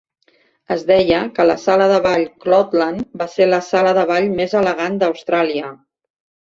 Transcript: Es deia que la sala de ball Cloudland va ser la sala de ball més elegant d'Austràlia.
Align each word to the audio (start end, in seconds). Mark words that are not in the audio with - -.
Es 0.75 0.79
deia 0.91 1.19
que 1.35 1.45
la 1.49 1.57
sala 1.65 1.87
de 1.93 1.99
ball 2.07 2.25
Cloudland 2.47 3.07
va 3.23 3.31
ser 3.37 3.51
la 3.53 3.63
sala 3.71 3.93
de 4.01 4.09
ball 4.15 4.35
més 4.43 4.61
elegant 4.65 5.01
d'Austràlia. 5.05 5.73